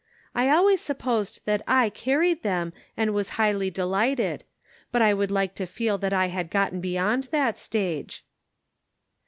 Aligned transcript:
I 0.33 0.49
always 0.49 0.81
sup 0.81 0.97
posed 0.97 1.41
that 1.45 1.61
I 1.67 1.91
carried 1.91 2.41
them, 2.41 2.73
and 2.97 3.13
was 3.13 3.29
highly 3.37 3.69
delighted. 3.69 4.43
But 4.91 5.03
I 5.03 5.13
would 5.13 5.29
like 5.29 5.53
to 5.53 5.67
feel 5.67 5.99
that 5.99 6.11
I 6.11 6.29
had 6.29 6.49
gotten 6.49 6.81
beyond 6.81 7.25
that 7.25 7.59
stage." 7.59 8.25